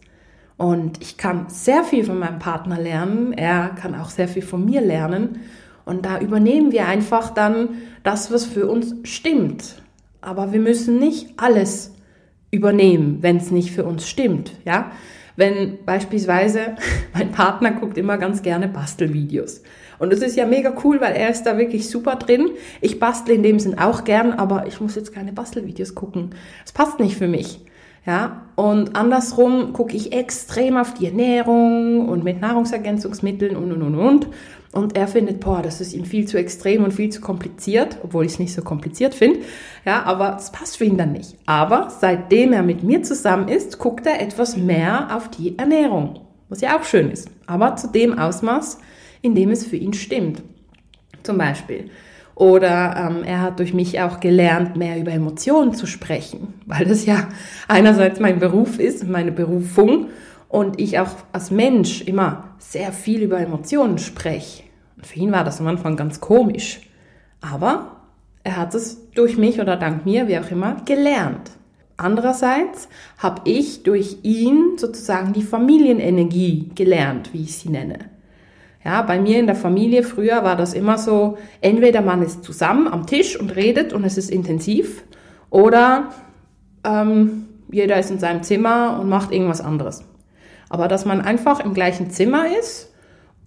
Und 0.57 1.03
ich 1.03 1.17
kann 1.17 1.47
sehr 1.49 1.83
viel 1.83 2.05
von 2.05 2.19
meinem 2.19 2.39
Partner 2.39 2.79
lernen. 2.79 3.33
Er 3.33 3.71
kann 3.71 3.95
auch 3.95 4.11
sehr 4.11 4.29
viel 4.29 4.43
von 4.43 4.65
mir 4.65 4.81
lernen. 4.81 5.41
Und 5.85 6.07
da 6.07 6.21
übernehmen 6.21 6.73
wir 6.73 6.87
einfach 6.87 7.31
dann 7.31 7.71
das, 8.03 8.33
was 8.33 8.45
für 8.45 8.67
uns 8.67 8.95
stimmt. 9.03 9.83
Aber 10.21 10.53
wir 10.53 10.61
müssen 10.61 10.99
nicht 10.99 11.35
alles 11.37 11.95
übernehmen, 12.51 13.19
wenn 13.21 13.39
es 13.39 13.51
nicht 13.51 13.73
für 13.73 13.85
uns 13.85 14.09
stimmt. 14.09 14.53
Ja, 14.65 14.93
wenn 15.37 15.85
beispielsweise 15.85 16.77
mein 17.15 17.33
Partner 17.33 17.73
guckt 17.73 17.99
immer 17.99 18.19
ganz 18.19 18.43
gerne 18.43 18.69
Bastelvideos. 18.69 19.63
Und 19.99 20.13
das 20.13 20.21
ist 20.21 20.37
ja 20.37 20.47
mega 20.47 20.75
cool, 20.85 21.01
weil 21.01 21.15
er 21.15 21.31
ist 21.31 21.45
da 21.45 21.59
wirklich 21.59 21.89
super 21.89 22.17
drin. 22.17 22.51
Ich 22.81 22.99
bastle 22.99 23.35
in 23.35 23.43
dem 23.43 23.59
Sinn 23.59 23.79
auch 23.79 24.05
gern, 24.05 24.33
aber 24.33 24.67
ich 24.67 24.81
muss 24.81 24.95
jetzt 24.95 25.13
keine 25.13 25.33
Bastelvideos 25.33 25.95
gucken. 25.95 26.31
Es 26.65 26.73
passt 26.73 27.01
nicht 27.01 27.17
für 27.17 27.29
mich. 27.29 27.61
Ja, 28.07 28.43
und 28.55 28.97
andersrum 28.97 29.73
gucke 29.73 29.97
ich 29.97 30.13
extrem 30.13 30.77
auf 30.77 30.93
die 30.93 31.07
Ernährung 31.07 32.07
und 32.07 32.23
mit 32.23 32.39
Nahrungsergänzungsmitteln 32.39 33.57
und, 33.57 33.73
und, 33.73 33.83
und, 33.83 33.95
und. 33.95 34.29
Und 34.73 34.97
er 34.97 35.07
findet, 35.07 35.41
boah, 35.41 35.63
das 35.63 35.81
ist 35.81 35.95
ihm 35.95 36.05
viel 36.05 36.27
zu 36.27 36.37
extrem 36.37 36.83
und 36.83 36.93
viel 36.93 37.09
zu 37.09 37.21
kompliziert, 37.21 37.99
obwohl 38.03 38.27
ich 38.27 38.33
es 38.33 38.39
nicht 38.41 38.53
so 38.53 38.61
kompliziert 38.61 39.15
finde. 39.15 39.39
Ja, 39.87 40.03
aber 40.03 40.37
es 40.37 40.51
passt 40.51 40.77
für 40.77 40.85
ihn 40.85 40.99
dann 40.99 41.13
nicht. 41.13 41.37
Aber 41.47 41.89
seitdem 42.01 42.53
er 42.53 42.65
mit 42.65 42.83
mir 42.83 43.03
zusammen 43.05 43.49
ist, 43.49 43.79
guckt 43.79 44.05
er 44.05 44.21
etwas 44.21 44.57
mehr 44.57 45.17
auf 45.17 45.31
die 45.31 45.57
Ernährung, 45.57 46.21
was 46.49 46.61
ja 46.61 46.77
auch 46.77 46.85
schön 46.85 47.11
ist. 47.11 47.31
Aber 47.47 47.77
zu 47.77 47.87
dem 47.87 48.19
Ausmaß, 48.19 48.79
in 49.25 49.35
dem 49.35 49.51
es 49.51 49.67
für 49.67 49.77
ihn 49.77 49.95
stimmt. 49.95 50.43
Zum 51.23 51.39
Beispiel. 51.39 51.91
Oder 52.35 52.95
ähm, 52.97 53.25
er 53.25 53.41
hat 53.41 53.59
durch 53.59 53.73
mich 53.73 53.99
auch 54.01 54.21
gelernt, 54.21 54.77
mehr 54.77 55.01
über 55.01 55.13
Emotionen 55.13 55.73
zu 55.73 55.87
sprechen, 55.87 56.55
weil 56.67 56.85
das 56.85 57.07
ja 57.07 57.29
einerseits 57.67 58.21
mein 58.21 58.39
Beruf 58.39 58.79
ist, 58.79 59.07
meine 59.09 59.33
Berufung 59.33 60.09
und 60.49 60.79
ich 60.79 60.99
auch 60.99 61.11
als 61.33 61.51
Mensch 61.51 62.03
immer 62.03 62.55
sehr 62.59 62.93
viel 62.93 63.23
über 63.23 63.41
Emotionen 63.41 63.99
spreche. 63.99 64.65
Und 64.97 65.07
für 65.07 65.19
ihn 65.19 65.33
war 65.33 65.43
das 65.43 65.59
am 65.59 65.69
Anfang 65.69 65.97
ganz 65.97 66.21
komisch. 66.21 66.83
Aber 67.41 67.97
er 68.43 68.59
hat 68.59 68.75
es 68.75 69.11
durch 69.13 69.39
mich 69.39 69.59
oder 69.59 69.77
dank 69.77 70.05
mir, 70.05 70.29
wie 70.29 70.39
auch 70.39 70.51
immer, 70.51 70.83
gelernt. 70.85 71.51
Andererseits 71.97 72.89
habe 73.17 73.43
ich 73.45 73.85
durch 73.85 74.19
ihn 74.23 74.77
sozusagen 74.77 75.33
die 75.33 75.43
Familienenergie 75.43 76.71
gelernt, 76.75 77.33
wie 77.33 77.43
ich 77.43 77.57
sie 77.57 77.71
nenne. 77.71 78.14
Ja, 78.85 79.01
bei 79.01 79.19
mir 79.19 79.39
in 79.39 79.47
der 79.47 79.57
Familie 79.57 80.03
früher 80.03 80.45
war 80.45 80.57
das 80.57 80.75
immer 80.75 80.99
so, 80.99 81.39
entweder 81.63 82.03
man 82.03 82.23
ist 82.23 82.45
zusammen 82.45 82.87
am 82.87 83.07
Tisch 83.07 83.39
und 83.39 83.57
redet 83.57 83.95
und 83.95 84.05
es 84.05 84.19
ist 84.19 84.31
intensiv 84.31 85.05
oder 85.49 86.11
ähm, 86.85 87.47
jeder 87.71 87.99
ist 87.99 88.11
in 88.11 88.19
seinem 88.19 88.43
Zimmer 88.43 88.99
und 89.01 89.09
macht 89.09 89.33
irgendwas 89.33 89.63
anderes. 89.63 90.05
Aber 90.69 90.87
dass 90.87 91.07
man 91.07 91.23
einfach 91.23 91.61
im 91.61 91.73
gleichen 91.73 92.11
Zimmer 92.11 92.45
ist 92.59 92.93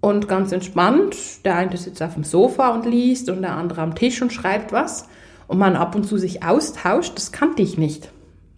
und 0.01 0.27
ganz 0.27 0.51
entspannt, 0.51 1.46
der 1.46 1.56
eine 1.56 1.77
sitzt 1.77 2.01
auf 2.01 2.15
dem 2.15 2.24
Sofa 2.24 2.70
und 2.70 2.86
liest 2.86 3.29
und 3.29 3.44
der 3.44 3.56
andere 3.56 3.82
am 3.82 3.94
Tisch 3.94 4.22
und 4.22 4.34
schreibt 4.34 4.72
was 4.72 5.08
und 5.48 5.60
man 5.60 5.75
ab 5.75 5.94
und 5.94 6.06
zu 6.06 6.17
sich 6.17 6.44
austauscht, 6.44 7.15
das 7.15 7.32
kannte 7.32 7.62
ich 7.62 7.77
nicht. 7.77 8.10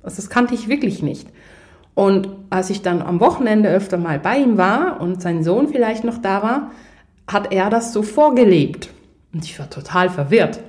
Also 0.01 0.15
das 0.15 0.29
kannte 0.29 0.53
ich 0.53 0.69
wirklich 0.69 1.03
nicht. 1.03 1.27
Und 1.99 2.29
als 2.49 2.69
ich 2.69 2.81
dann 2.81 3.01
am 3.01 3.19
Wochenende 3.19 3.67
öfter 3.67 3.97
mal 3.97 4.19
bei 4.19 4.37
ihm 4.37 4.57
war 4.57 5.01
und 5.01 5.21
sein 5.21 5.43
Sohn 5.43 5.67
vielleicht 5.67 6.05
noch 6.05 6.17
da 6.17 6.41
war, 6.41 6.71
hat 7.27 7.51
er 7.51 7.69
das 7.69 7.91
so 7.91 8.03
vorgelebt. 8.03 8.89
Und 9.33 9.43
ich 9.43 9.59
war 9.59 9.69
total 9.69 10.09
verwirrt 10.09 10.61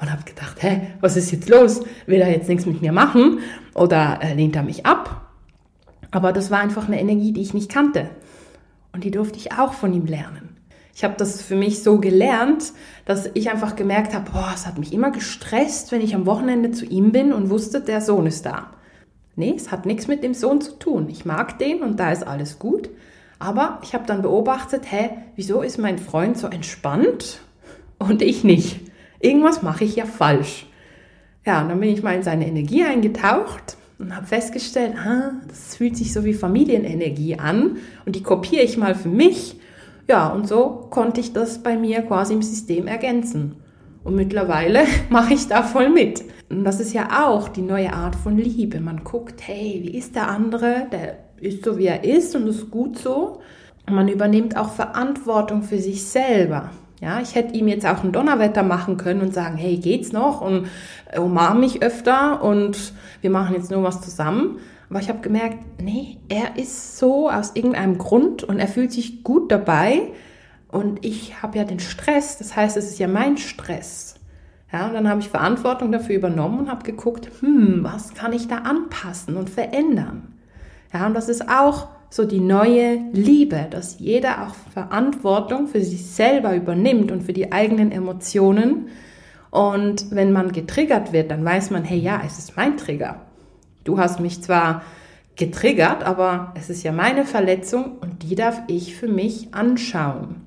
und 0.00 0.12
habe 0.12 0.22
gedacht, 0.22 0.62
hä, 0.62 0.82
was 1.00 1.16
ist 1.16 1.32
jetzt 1.32 1.48
los? 1.48 1.80
Will 2.06 2.20
er 2.20 2.30
jetzt 2.30 2.48
nichts 2.48 2.66
mit 2.66 2.82
mir 2.82 2.92
machen 2.92 3.40
oder 3.74 4.20
äh, 4.22 4.32
lehnt 4.34 4.54
er 4.54 4.62
mich 4.62 4.86
ab? 4.86 5.32
Aber 6.12 6.32
das 6.32 6.52
war 6.52 6.60
einfach 6.60 6.86
eine 6.86 7.00
Energie, 7.00 7.32
die 7.32 7.42
ich 7.42 7.52
nicht 7.52 7.68
kannte. 7.68 8.08
Und 8.92 9.02
die 9.02 9.10
durfte 9.10 9.38
ich 9.38 9.50
auch 9.50 9.72
von 9.72 9.92
ihm 9.92 10.06
lernen. 10.06 10.56
Ich 10.94 11.02
habe 11.02 11.14
das 11.16 11.42
für 11.42 11.56
mich 11.56 11.82
so 11.82 11.98
gelernt, 11.98 12.74
dass 13.06 13.28
ich 13.34 13.50
einfach 13.50 13.74
gemerkt 13.74 14.14
habe, 14.14 14.30
boah, 14.30 14.52
es 14.54 14.68
hat 14.68 14.78
mich 14.78 14.92
immer 14.92 15.10
gestresst, 15.10 15.90
wenn 15.90 16.00
ich 16.00 16.14
am 16.14 16.26
Wochenende 16.26 16.70
zu 16.70 16.84
ihm 16.84 17.10
bin 17.10 17.32
und 17.32 17.50
wusste, 17.50 17.80
der 17.80 18.00
Sohn 18.00 18.26
ist 18.26 18.46
da. 18.46 18.70
Nee, 19.40 19.54
es 19.56 19.70
hat 19.70 19.86
nichts 19.86 20.06
mit 20.06 20.22
dem 20.22 20.34
Sohn 20.34 20.60
zu 20.60 20.78
tun. 20.78 21.08
Ich 21.08 21.24
mag 21.24 21.58
den 21.58 21.80
und 21.80 21.98
da 21.98 22.12
ist 22.12 22.26
alles 22.26 22.58
gut. 22.58 22.90
Aber 23.38 23.80
ich 23.82 23.94
habe 23.94 24.04
dann 24.06 24.20
beobachtet, 24.20 24.92
hä, 24.92 25.08
wieso 25.34 25.62
ist 25.62 25.78
mein 25.78 25.98
Freund 25.98 26.36
so 26.36 26.46
entspannt 26.46 27.40
und 27.98 28.20
ich 28.20 28.44
nicht? 28.44 28.80
Irgendwas 29.18 29.62
mache 29.62 29.84
ich 29.84 29.96
ja 29.96 30.04
falsch. 30.04 30.66
Ja, 31.46 31.62
und 31.62 31.70
dann 31.70 31.80
bin 31.80 31.88
ich 31.88 32.02
mal 32.02 32.14
in 32.14 32.22
seine 32.22 32.46
Energie 32.46 32.84
eingetaucht 32.84 33.78
und 33.98 34.14
habe 34.14 34.26
festgestellt, 34.26 34.94
ah, 34.98 35.32
das 35.48 35.74
fühlt 35.76 35.96
sich 35.96 36.12
so 36.12 36.22
wie 36.24 36.34
Familienenergie 36.34 37.38
an 37.38 37.78
und 38.04 38.16
die 38.16 38.22
kopiere 38.22 38.62
ich 38.62 38.76
mal 38.76 38.94
für 38.94 39.08
mich. 39.08 39.58
Ja, 40.06 40.28
und 40.28 40.46
so 40.46 40.86
konnte 40.90 41.22
ich 41.22 41.32
das 41.32 41.62
bei 41.62 41.78
mir 41.78 42.02
quasi 42.02 42.34
im 42.34 42.42
System 42.42 42.86
ergänzen. 42.86 43.56
Und 44.04 44.16
mittlerweile 44.16 44.84
mache 45.08 45.32
ich 45.32 45.48
da 45.48 45.62
voll 45.62 45.88
mit. 45.88 46.24
Und 46.50 46.64
das 46.64 46.80
ist 46.80 46.92
ja 46.92 47.26
auch 47.26 47.48
die 47.48 47.62
neue 47.62 47.92
Art 47.92 48.16
von 48.16 48.36
Liebe. 48.36 48.80
Man 48.80 49.04
guckt, 49.04 49.46
hey, 49.46 49.80
wie 49.84 49.96
ist 49.96 50.16
der 50.16 50.28
andere? 50.28 50.88
Der 50.90 51.18
ist 51.40 51.64
so, 51.64 51.78
wie 51.78 51.86
er 51.86 52.02
ist 52.02 52.34
und 52.34 52.48
ist 52.48 52.70
gut 52.70 52.98
so. 52.98 53.40
Und 53.86 53.94
man 53.94 54.08
übernimmt 54.08 54.56
auch 54.56 54.72
Verantwortung 54.72 55.62
für 55.62 55.78
sich 55.78 56.04
selber. 56.04 56.70
Ja, 57.00 57.20
ich 57.20 57.34
hätte 57.34 57.54
ihm 57.54 57.68
jetzt 57.68 57.86
auch 57.86 58.04
ein 58.04 58.12
Donnerwetter 58.12 58.62
machen 58.62 58.96
können 58.96 59.22
und 59.22 59.32
sagen, 59.32 59.56
hey, 59.56 59.78
geht's 59.78 60.12
noch? 60.12 60.40
Und 60.40 60.66
umarm 61.16 61.60
mich 61.60 61.82
öfter 61.82 62.42
und 62.42 62.92
wir 63.20 63.30
machen 63.30 63.54
jetzt 63.54 63.70
nur 63.70 63.82
was 63.82 64.02
zusammen. 64.02 64.58
Aber 64.90 64.98
ich 64.98 65.08
habe 65.08 65.20
gemerkt, 65.20 65.58
nee, 65.80 66.18
er 66.28 66.58
ist 66.60 66.98
so 66.98 67.30
aus 67.30 67.52
irgendeinem 67.54 67.96
Grund 67.96 68.42
und 68.42 68.58
er 68.58 68.68
fühlt 68.68 68.92
sich 68.92 69.22
gut 69.22 69.52
dabei. 69.52 70.00
Und 70.68 71.04
ich 71.04 71.42
habe 71.42 71.58
ja 71.58 71.64
den 71.64 71.80
Stress, 71.80 72.38
das 72.38 72.54
heißt, 72.56 72.76
es 72.76 72.90
ist 72.90 72.98
ja 72.98 73.08
mein 73.08 73.38
Stress. 73.38 74.19
Ja, 74.72 74.86
und 74.86 74.94
dann 74.94 75.08
habe 75.08 75.20
ich 75.20 75.28
Verantwortung 75.28 75.90
dafür 75.90 76.16
übernommen 76.16 76.60
und 76.60 76.70
habe 76.70 76.84
geguckt, 76.84 77.28
hm, 77.40 77.80
was 77.82 78.14
kann 78.14 78.32
ich 78.32 78.46
da 78.46 78.58
anpassen 78.58 79.36
und 79.36 79.50
verändern? 79.50 80.34
Ja, 80.92 81.06
und 81.06 81.14
das 81.14 81.28
ist 81.28 81.48
auch 81.48 81.88
so 82.08 82.24
die 82.24 82.40
neue 82.40 82.98
Liebe, 83.12 83.66
dass 83.70 83.98
jeder 83.98 84.46
auch 84.46 84.54
Verantwortung 84.72 85.68
für 85.68 85.80
sich 85.80 86.06
selber 86.06 86.54
übernimmt 86.54 87.12
und 87.12 87.22
für 87.22 87.32
die 87.32 87.52
eigenen 87.52 87.92
Emotionen. 87.92 88.88
Und 89.50 90.10
wenn 90.10 90.32
man 90.32 90.52
getriggert 90.52 91.12
wird, 91.12 91.30
dann 91.30 91.44
weiß 91.44 91.70
man, 91.70 91.84
hey, 91.84 91.98
ja, 91.98 92.20
es 92.24 92.38
ist 92.38 92.56
mein 92.56 92.76
Trigger. 92.76 93.20
Du 93.84 93.98
hast 93.98 94.20
mich 94.20 94.42
zwar 94.42 94.82
getriggert, 95.36 96.02
aber 96.04 96.52
es 96.56 96.68
ist 96.68 96.82
ja 96.82 96.92
meine 96.92 97.24
Verletzung 97.24 97.98
und 98.00 98.24
die 98.24 98.34
darf 98.34 98.62
ich 98.66 98.96
für 98.96 99.08
mich 99.08 99.54
anschauen. 99.54 100.42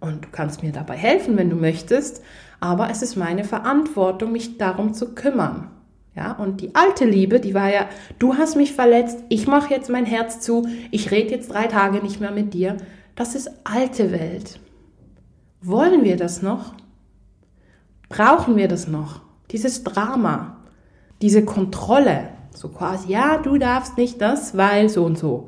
Und 0.00 0.24
du 0.26 0.28
kannst 0.30 0.62
mir 0.62 0.72
dabei 0.72 0.96
helfen, 0.96 1.36
wenn 1.36 1.48
du 1.48 1.56
möchtest, 1.56 2.22
aber 2.64 2.88
es 2.88 3.02
ist 3.02 3.16
meine 3.16 3.44
Verantwortung, 3.44 4.32
mich 4.32 4.56
darum 4.56 4.94
zu 4.94 5.14
kümmern. 5.14 5.68
Ja, 6.16 6.32
und 6.32 6.62
die 6.62 6.74
alte 6.74 7.04
Liebe, 7.04 7.38
die 7.38 7.52
war 7.52 7.70
ja, 7.70 7.90
du 8.18 8.38
hast 8.38 8.56
mich 8.56 8.72
verletzt, 8.72 9.18
ich 9.28 9.46
mache 9.46 9.74
jetzt 9.74 9.90
mein 9.90 10.06
Herz 10.06 10.40
zu, 10.40 10.66
ich 10.90 11.10
rede 11.10 11.32
jetzt 11.32 11.52
drei 11.52 11.66
Tage 11.66 11.98
nicht 11.98 12.22
mehr 12.22 12.30
mit 12.30 12.54
dir. 12.54 12.78
Das 13.16 13.34
ist 13.34 13.50
alte 13.64 14.12
Welt. 14.12 14.58
Wollen 15.60 16.04
wir 16.04 16.16
das 16.16 16.40
noch? 16.40 16.72
Brauchen 18.08 18.56
wir 18.56 18.66
das 18.66 18.88
noch? 18.88 19.20
Dieses 19.50 19.84
Drama, 19.84 20.56
diese 21.20 21.44
Kontrolle, 21.44 22.30
so 22.54 22.70
quasi, 22.70 23.12
ja, 23.12 23.36
du 23.36 23.58
darfst 23.58 23.98
nicht 23.98 24.22
das, 24.22 24.56
weil 24.56 24.88
so 24.88 25.04
und 25.04 25.18
so. 25.18 25.44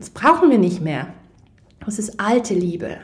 Das 0.00 0.10
brauchen 0.10 0.50
wir 0.50 0.58
nicht 0.58 0.80
mehr. 0.80 1.14
Das 1.84 2.00
ist 2.00 2.18
alte 2.18 2.54
Liebe. 2.54 2.96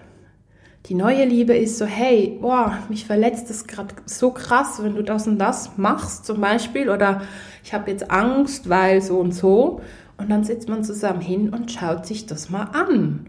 Die 0.89 0.95
neue 0.95 1.27
Liebe 1.27 1.55
ist 1.55 1.77
so, 1.77 1.85
hey, 1.85 2.39
boah, 2.41 2.79
mich 2.89 3.05
verletzt 3.05 3.51
das 3.51 3.67
gerade 3.67 3.95
so 4.07 4.31
krass, 4.31 4.83
wenn 4.83 4.95
du 4.95 5.03
das 5.03 5.27
und 5.27 5.39
das 5.39 5.77
machst 5.77 6.25
zum 6.25 6.41
Beispiel. 6.41 6.89
Oder 6.89 7.21
ich 7.63 7.75
habe 7.75 7.91
jetzt 7.91 8.11
Angst, 8.11 8.71
weil 8.71 9.03
so 9.03 9.19
und 9.19 9.35
so. 9.35 9.83
Und 10.17 10.31
dann 10.31 10.45
sitzt 10.45 10.71
man 10.71 10.83
zusammen 10.85 11.21
hin 11.21 11.51
und 11.51 11.71
schaut 11.71 12.07
sich 12.07 12.25
das 12.25 12.49
mal 12.49 12.71
an. 12.73 13.27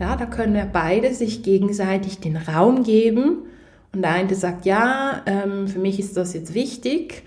Ja, 0.00 0.16
da 0.16 0.26
können 0.26 0.54
wir 0.54 0.64
beide 0.64 1.14
sich 1.14 1.44
gegenseitig 1.44 2.18
den 2.18 2.36
Raum 2.36 2.82
geben. 2.82 3.44
Und 3.92 4.02
der 4.02 4.12
eine 4.12 4.34
sagt, 4.34 4.66
ja, 4.66 5.22
ähm, 5.26 5.68
für 5.68 5.78
mich 5.78 6.00
ist 6.00 6.16
das 6.16 6.34
jetzt 6.34 6.52
wichtig, 6.52 7.22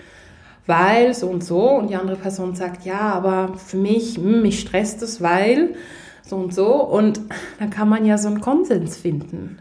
weil 0.68 1.14
so 1.14 1.30
und 1.30 1.46
so. 1.46 1.70
Und 1.70 1.90
die 1.90 1.96
andere 1.96 2.18
Person 2.18 2.56
sagt, 2.56 2.86
ja, 2.86 3.00
aber 3.00 3.54
für 3.58 3.78
mich, 3.78 4.18
mh, 4.18 4.24
hm, 4.24 4.42
mich 4.42 4.60
stresst 4.60 5.02
das, 5.02 5.22
weil 5.22 5.76
so 6.24 6.36
und 6.36 6.54
so. 6.54 6.76
Und 6.84 7.22
dann 7.58 7.70
kann 7.70 7.88
man 7.88 8.06
ja 8.06 8.18
so 8.18 8.28
einen 8.28 8.42
Konsens 8.42 8.98
finden. 8.98 9.61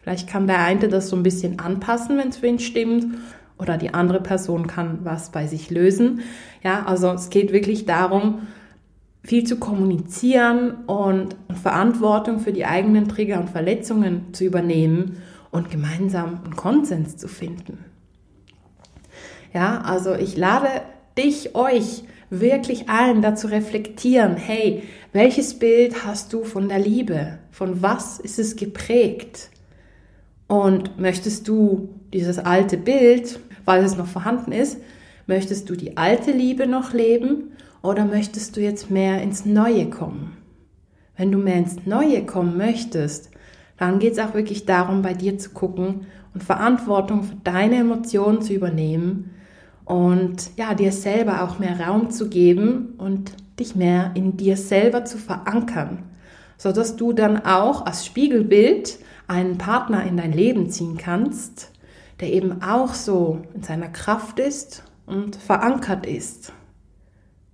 Vielleicht 0.00 0.28
kann 0.28 0.46
der 0.46 0.60
eine 0.60 0.88
das 0.88 1.08
so 1.08 1.16
ein 1.16 1.22
bisschen 1.22 1.58
anpassen, 1.58 2.18
wenn 2.18 2.28
es 2.28 2.38
für 2.38 2.46
ihn 2.46 2.58
stimmt. 2.58 3.18
Oder 3.58 3.76
die 3.76 3.92
andere 3.92 4.20
Person 4.20 4.66
kann 4.66 5.00
was 5.04 5.30
bei 5.30 5.46
sich 5.46 5.70
lösen. 5.70 6.20
Ja, 6.62 6.86
also 6.86 7.10
es 7.10 7.28
geht 7.28 7.52
wirklich 7.52 7.84
darum, 7.84 8.46
viel 9.22 9.44
zu 9.44 9.58
kommunizieren 9.58 10.84
und 10.86 11.36
Verantwortung 11.62 12.40
für 12.40 12.52
die 12.52 12.64
eigenen 12.64 13.06
Trigger 13.06 13.38
und 13.38 13.50
Verletzungen 13.50 14.32
zu 14.32 14.44
übernehmen 14.44 15.18
und 15.50 15.70
gemeinsam 15.70 16.40
einen 16.44 16.56
Konsens 16.56 17.18
zu 17.18 17.28
finden. 17.28 17.84
Ja, 19.52 19.82
also 19.82 20.14
ich 20.14 20.36
lade 20.36 20.68
dich, 21.18 21.54
euch 21.54 22.04
wirklich 22.30 22.88
allen 22.88 23.20
dazu 23.20 23.48
reflektieren, 23.48 24.36
hey, 24.36 24.84
welches 25.12 25.58
Bild 25.58 26.06
hast 26.06 26.32
du 26.32 26.44
von 26.44 26.68
der 26.68 26.78
Liebe? 26.78 27.38
Von 27.50 27.82
was 27.82 28.20
ist 28.20 28.38
es 28.38 28.56
geprägt? 28.56 29.50
Und 30.50 30.98
möchtest 30.98 31.46
du 31.46 31.90
dieses 32.12 32.40
alte 32.40 32.76
Bild, 32.76 33.38
weil 33.66 33.84
es 33.84 33.96
noch 33.96 34.08
vorhanden 34.08 34.50
ist, 34.50 34.78
möchtest 35.28 35.70
du 35.70 35.76
die 35.76 35.96
alte 35.96 36.32
Liebe 36.32 36.66
noch 36.66 36.92
leben 36.92 37.52
oder 37.82 38.04
möchtest 38.04 38.56
du 38.56 38.60
jetzt 38.60 38.90
mehr 38.90 39.22
ins 39.22 39.46
Neue 39.46 39.88
kommen? 39.90 40.36
Wenn 41.16 41.30
du 41.30 41.38
mehr 41.38 41.54
ins 41.54 41.86
Neue 41.86 42.26
kommen 42.26 42.56
möchtest, 42.56 43.30
dann 43.76 44.00
geht 44.00 44.14
es 44.14 44.18
auch 44.18 44.34
wirklich 44.34 44.66
darum, 44.66 45.02
bei 45.02 45.14
dir 45.14 45.38
zu 45.38 45.50
gucken 45.50 46.08
und 46.34 46.42
Verantwortung 46.42 47.22
für 47.22 47.36
deine 47.44 47.76
Emotionen 47.76 48.42
zu 48.42 48.52
übernehmen 48.52 49.30
und 49.84 50.50
ja, 50.56 50.74
dir 50.74 50.90
selber 50.90 51.44
auch 51.44 51.60
mehr 51.60 51.78
Raum 51.78 52.10
zu 52.10 52.28
geben 52.28 52.94
und 52.98 53.34
dich 53.60 53.76
mehr 53.76 54.10
in 54.14 54.36
dir 54.36 54.56
selber 54.56 55.04
zu 55.04 55.16
verankern, 55.16 56.02
so 56.58 56.72
dass 56.72 56.96
du 56.96 57.12
dann 57.12 57.36
auch 57.44 57.86
als 57.86 58.04
Spiegelbild 58.04 58.98
einen 59.30 59.58
Partner 59.58 60.04
in 60.04 60.16
dein 60.16 60.32
Leben 60.32 60.70
ziehen 60.70 60.98
kannst, 60.98 61.70
der 62.18 62.32
eben 62.32 62.62
auch 62.62 62.94
so 62.94 63.40
in 63.54 63.62
seiner 63.62 63.88
Kraft 63.88 64.40
ist 64.40 64.82
und 65.06 65.36
verankert 65.36 66.04
ist. 66.04 66.52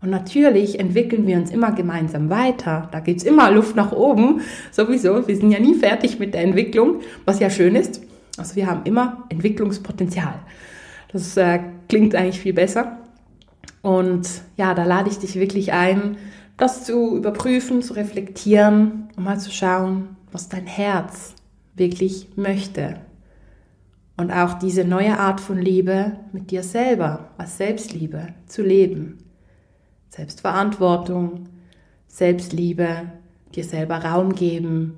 Und 0.01 0.09
natürlich 0.11 0.81
entwickeln 0.81 1.27
wir 1.27 1.37
uns 1.37 1.51
immer 1.51 1.73
gemeinsam 1.73 2.31
weiter. 2.31 2.89
Da 2.93 3.01
gibt 3.01 3.21
es 3.21 3.27
immer 3.27 3.51
Luft 3.51 3.77
nach 3.77 3.93
oben. 3.93 4.41
Sowieso, 4.73 5.29
wir 5.29 5.37
sind 5.37 5.51
ja 5.51 5.59
nie 5.59 5.75
fertig 5.75 6.19
mit 6.19 6.33
der 6.33 6.43
Entwicklung, 6.43 7.01
was 7.27 7.41
ja 7.41 7.51
schön 7.51 7.75
ist. 7.75 8.01
Also 8.39 8.57
wir 8.57 8.67
haben 8.67 8.83
immer 8.85 9.25
Entwicklungspotenzial. 9.29 10.35
Das 11.13 11.37
äh, 11.37 11.61
klingt 11.89 12.15
eigentlich 12.15 12.41
viel 12.41 12.53
besser. 12.55 12.99
Und 13.83 14.29
ja, 14.57 14.75
da 14.75 14.85
lade 14.85 15.11
ich 15.11 15.19
dich 15.19 15.35
wirklich 15.35 15.73
ein, 15.73 16.17
das 16.57 16.85
zu 16.85 17.17
überprüfen, 17.17 17.83
zu 17.83 17.93
reflektieren, 17.93 19.11
um 19.17 19.25
mal 19.25 19.39
zu 19.39 19.51
schauen, 19.51 20.17
was 20.33 20.49
dein 20.49 20.67
Herz 20.67 21.36
wirklich 21.77 22.29
möchte. 22.37 22.97
Und 24.17 24.31
auch 24.31 24.55
diese 24.55 24.85
neue 24.85 25.19
Art 25.19 25.41
von 25.41 25.59
Liebe 25.59 26.13
mit 26.33 26.51
dir 26.51 26.63
selber, 26.63 27.31
als 27.37 27.59
Selbstliebe 27.59 28.29
zu 28.47 28.63
leben. 28.63 29.19
Selbstverantwortung, 30.09 31.49
Selbstliebe, 32.09 33.13
dir 33.55 33.65
selber 33.65 33.99
Raum 33.99 34.35
geben, 34.35 34.95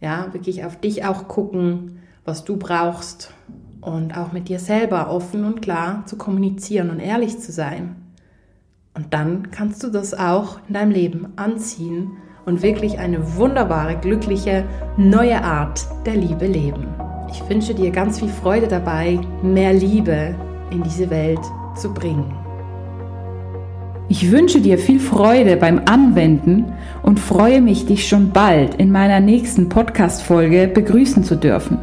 ja, 0.00 0.32
wirklich 0.32 0.64
auf 0.64 0.80
dich 0.80 1.04
auch 1.04 1.26
gucken, 1.28 1.98
was 2.24 2.44
du 2.44 2.56
brauchst 2.56 3.32
und 3.80 4.16
auch 4.16 4.32
mit 4.32 4.48
dir 4.48 4.60
selber 4.60 5.10
offen 5.10 5.44
und 5.44 5.60
klar 5.60 6.06
zu 6.06 6.16
kommunizieren 6.16 6.90
und 6.90 7.00
ehrlich 7.00 7.38
zu 7.40 7.50
sein. 7.50 7.96
Und 8.94 9.12
dann 9.14 9.50
kannst 9.50 9.82
du 9.82 9.88
das 9.88 10.14
auch 10.14 10.60
in 10.68 10.74
deinem 10.74 10.92
Leben 10.92 11.32
anziehen 11.36 12.12
und 12.44 12.62
wirklich 12.62 12.98
eine 12.98 13.36
wunderbare, 13.36 13.96
glückliche, 13.96 14.64
neue 14.96 15.42
Art 15.42 15.86
der 16.06 16.16
Liebe 16.16 16.46
leben. 16.46 16.86
Ich 17.30 17.48
wünsche 17.48 17.74
dir 17.74 17.90
ganz 17.90 18.18
viel 18.18 18.28
Freude 18.28 18.68
dabei, 18.68 19.18
mehr 19.42 19.72
Liebe 19.72 20.34
in 20.70 20.82
diese 20.82 21.08
Welt 21.10 21.40
zu 21.76 21.92
bringen. 21.92 22.34
Ich 24.08 24.30
wünsche 24.30 24.60
dir 24.60 24.76
viel 24.76 25.00
Freude 25.00 25.56
beim 25.56 25.80
Anwenden 25.86 26.74
und 27.02 27.18
freue 27.18 27.62
mich, 27.62 27.86
dich 27.86 28.06
schon 28.06 28.30
bald 28.30 28.74
in 28.74 28.92
meiner 28.92 29.20
nächsten 29.20 29.70
Podcast-Folge 29.70 30.68
begrüßen 30.68 31.24
zu 31.24 31.36
dürfen. 31.36 31.78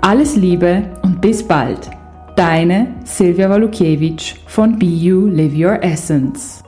Alles 0.00 0.34
Liebe 0.34 0.82
und 1.02 1.20
bis 1.20 1.46
bald. 1.46 1.90
Deine 2.34 2.88
Silvia 3.04 3.48
Walukiewicz 3.48 4.34
von 4.46 4.78
Be 4.78 4.86
You 4.86 5.28
Live 5.28 5.54
Your 5.54 5.80
Essence. 5.84 6.63